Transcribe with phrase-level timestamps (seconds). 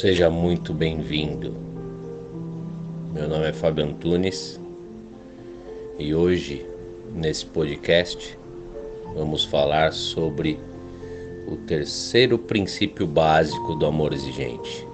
[0.00, 1.52] Seja muito bem-vindo.
[3.12, 4.60] Meu nome é Fábio Antunes
[5.98, 6.64] e hoje,
[7.12, 8.38] nesse podcast,
[9.12, 10.56] vamos falar sobre
[11.48, 14.86] o terceiro princípio básico do amor exigente.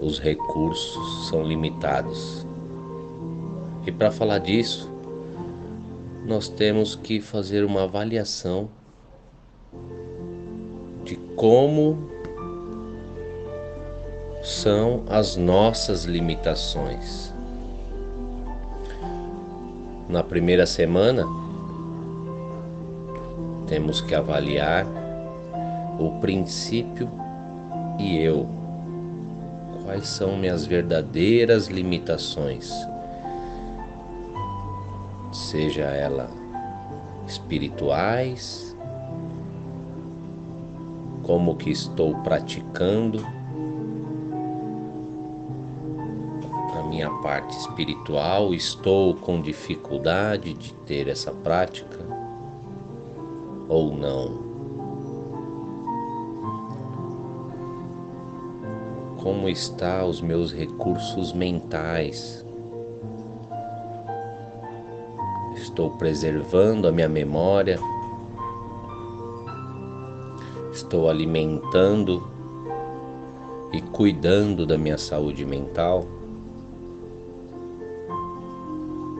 [0.00, 2.46] Os recursos são limitados.
[3.84, 4.88] E para falar disso,
[6.24, 8.70] nós temos que fazer uma avaliação
[11.04, 12.11] de como
[14.42, 17.32] são as nossas limitações.
[20.08, 21.24] Na primeira semana,
[23.68, 24.84] temos que avaliar
[25.98, 27.08] o princípio
[28.00, 28.48] e eu.
[29.84, 32.72] Quais são minhas verdadeiras limitações?
[35.32, 36.28] Seja ela
[37.26, 38.76] espirituais,
[41.22, 43.24] como que estou praticando
[47.02, 51.98] minha parte espiritual, estou com dificuldade de ter essa prática
[53.68, 54.52] ou não.
[59.20, 62.44] Como está os meus recursos mentais?
[65.56, 67.78] Estou preservando a minha memória
[70.72, 72.26] estou alimentando
[73.72, 76.06] e cuidando da minha saúde mental,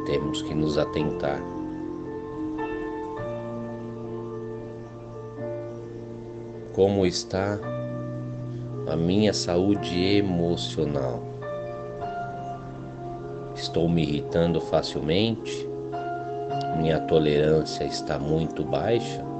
[0.06, 1.40] temos que nos atentar.
[6.72, 7.58] Como está
[8.88, 11.22] a minha saúde emocional?
[13.54, 15.68] Estou me irritando facilmente?
[16.78, 19.32] Minha tolerância está muito baixa?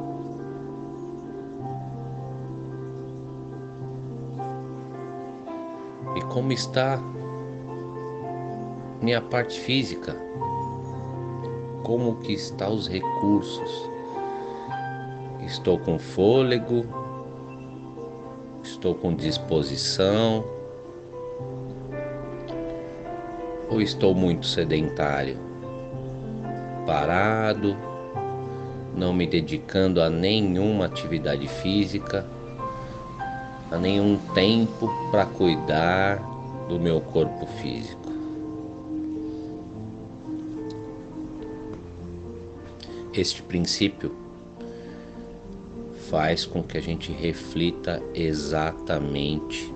[6.32, 6.98] como está
[9.02, 10.16] minha parte física,
[11.82, 13.90] como que está os recursos.
[15.44, 16.86] Estou com fôlego,
[18.62, 20.44] estou com disposição,
[23.68, 25.36] ou estou muito sedentário,
[26.86, 27.76] parado,
[28.94, 32.24] não me dedicando a nenhuma atividade física
[33.72, 36.18] a nenhum tempo para cuidar
[36.68, 38.11] do meu corpo físico.
[43.12, 44.14] Este princípio
[46.10, 49.72] faz com que a gente reflita exatamente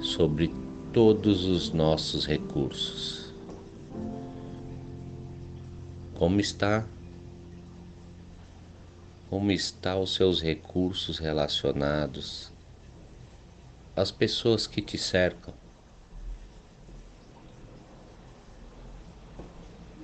[0.00, 0.52] sobre
[0.92, 3.32] todos os nossos recursos.
[6.14, 6.86] Como está?
[9.30, 12.54] Como está os seus recursos relacionados
[13.96, 15.54] as pessoas que te cercam.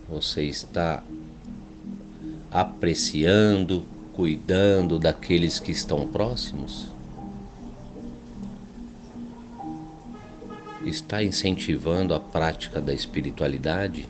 [0.08, 1.02] Você está
[2.50, 6.88] apreciando, cuidando daqueles que estão próximos?
[10.84, 14.08] Está incentivando a prática da espiritualidade?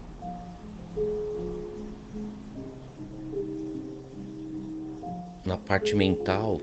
[5.45, 6.61] Na parte mental,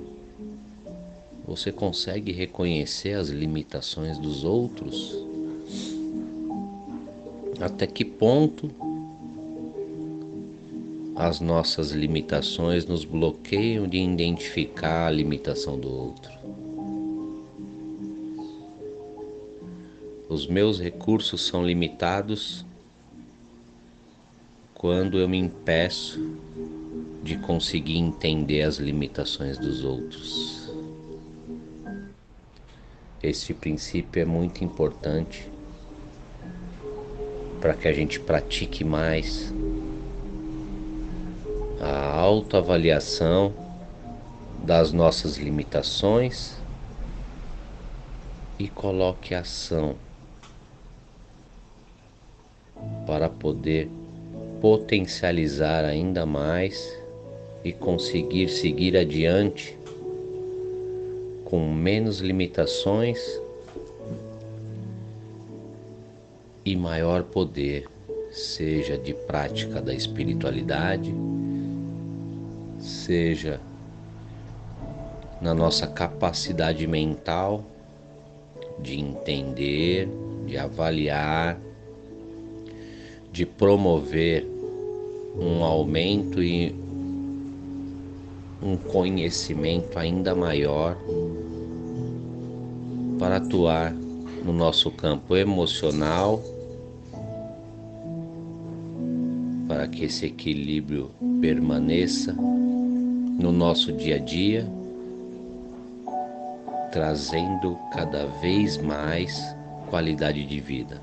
[1.46, 5.14] você consegue reconhecer as limitações dos outros?
[7.60, 8.87] Até que ponto
[11.18, 16.32] as nossas limitações nos bloqueiam de identificar a limitação do outro?
[20.30, 22.64] Os meus recursos são limitados
[24.76, 26.38] quando eu me impeço
[27.24, 30.72] de conseguir entender as limitações dos outros.
[33.24, 35.50] Este princípio é muito importante
[37.60, 39.52] para que a gente pratique mais
[41.80, 43.54] a autoavaliação
[44.64, 46.58] das nossas limitações
[48.60, 49.96] e coloque ação
[53.06, 53.90] para poder
[54.62, 56.98] potencializar ainda mais
[57.64, 59.78] e conseguir seguir adiante
[61.46, 63.20] com menos limitações
[66.66, 67.88] e maior poder,
[68.32, 71.16] seja de prática da espiritualidade,
[72.88, 73.60] seja
[75.42, 77.64] na nossa capacidade mental
[78.80, 80.10] de entender,
[80.46, 81.60] de avaliar,
[83.32, 84.48] de promover
[85.36, 86.74] um aumento e
[88.62, 90.98] um conhecimento ainda maior
[93.20, 93.94] para atuar
[94.44, 96.42] no nosso campo emocional,
[99.68, 101.12] para que esse equilíbrio
[101.42, 102.36] permaneça
[103.38, 104.68] no nosso dia a dia,
[106.92, 109.56] trazendo cada vez mais
[109.90, 111.02] qualidade de vida.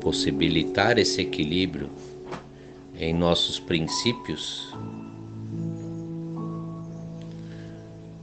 [0.00, 1.90] Possibilitar esse equilíbrio
[2.98, 4.72] em nossos princípios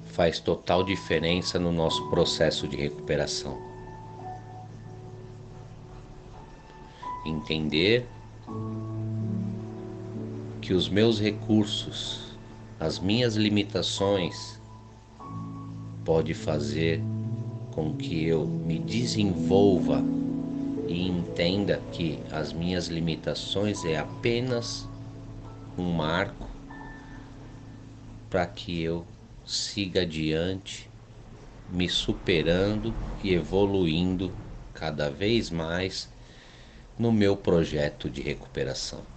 [0.05, 3.57] faz total diferença no nosso processo de recuperação.
[7.25, 8.05] Entender
[10.61, 12.37] que os meus recursos,
[12.79, 14.61] as minhas limitações,
[16.05, 17.01] pode fazer
[17.71, 20.03] com que eu me desenvolva
[20.87, 24.87] e entenda que as minhas limitações é apenas
[25.77, 26.47] um marco
[28.29, 29.05] para que eu
[29.45, 30.89] siga adiante,
[31.71, 32.93] me superando
[33.23, 34.31] e evoluindo
[34.73, 36.09] cada vez mais
[36.99, 39.10] no meu projeto de recuperação.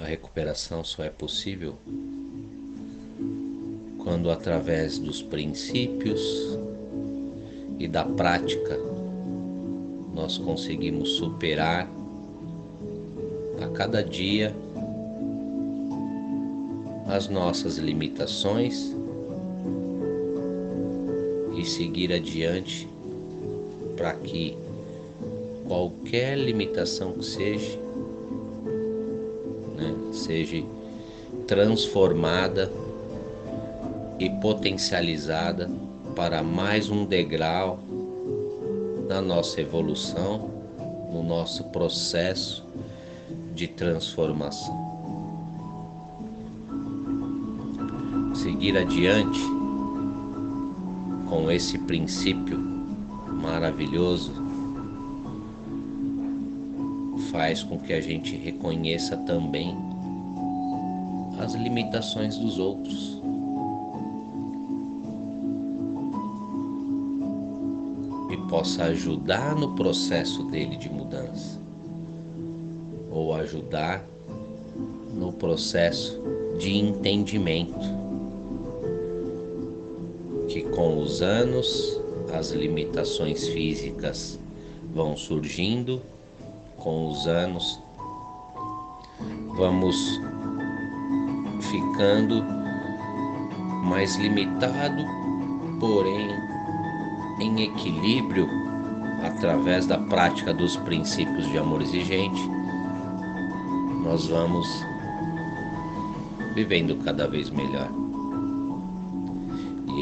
[0.00, 1.74] A recuperação só é possível
[4.02, 6.58] quando, através dos princípios
[7.78, 8.78] e da prática,
[10.14, 11.88] nós conseguimos superar
[13.62, 14.54] a cada dia
[17.06, 18.94] as nossas limitações
[21.56, 22.88] e seguir adiante
[23.96, 24.56] para que
[25.66, 27.78] qualquer limitação que seja,
[29.80, 30.62] né, seja
[31.46, 32.70] transformada
[34.18, 35.70] e potencializada
[36.14, 37.80] para mais um degrau
[39.08, 40.50] na nossa evolução,
[41.10, 42.64] no nosso processo
[43.54, 44.90] de transformação.
[48.42, 49.40] seguir adiante
[51.28, 52.58] com esse princípio
[53.28, 54.32] maravilhoso
[57.30, 59.76] faz com que a gente reconheça também
[61.38, 63.20] as limitações dos outros.
[68.30, 71.58] E possa ajudar no processo dele de mudança,
[73.10, 74.04] ou ajudar
[75.14, 76.20] no processo
[76.58, 78.00] de entendimento
[80.48, 82.00] que com os anos
[82.32, 84.38] as limitações físicas
[84.92, 86.02] vão surgindo,
[86.80, 87.80] com os anos
[89.54, 90.20] vamos
[91.70, 92.42] ficando
[93.84, 95.04] mais limitado,
[95.78, 96.28] porém
[97.40, 98.48] em equilíbrio
[99.22, 102.40] através da prática dos princípios de amor exigente,
[104.02, 104.66] nós vamos
[106.54, 107.90] vivendo cada vez melhor.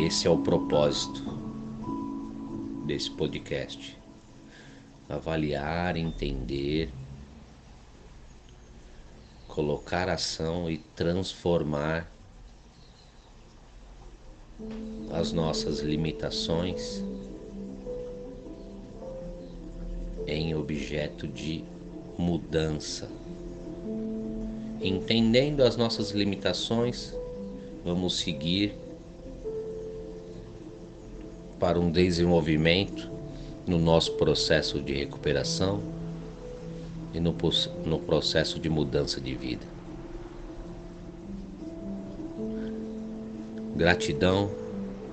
[0.05, 1.25] Esse é o propósito
[2.87, 3.98] desse podcast.
[5.09, 6.93] Avaliar, entender,
[9.47, 12.13] colocar ação e transformar
[15.13, 17.03] as nossas limitações
[20.27, 21.65] em objeto de
[22.19, 23.09] mudança.
[24.81, 27.15] Entendendo as nossas limitações,
[27.85, 28.77] vamos seguir
[31.59, 33.18] para um desenvolvimento
[33.69, 35.83] no nosso processo de recuperação
[37.13, 37.35] e no,
[37.85, 39.67] no processo de mudança de vida.
[43.77, 44.51] Gratidão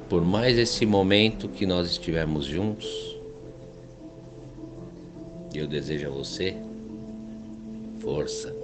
[0.09, 3.15] por mais esse momento que nós estivemos juntos.
[5.53, 6.55] Eu desejo a você
[7.99, 8.55] força,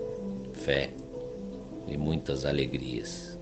[0.53, 0.91] fé
[1.87, 3.37] e muitas alegrias.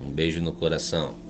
[0.00, 1.27] Um beijo no coração.